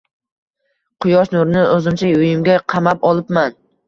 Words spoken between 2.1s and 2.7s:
uyimga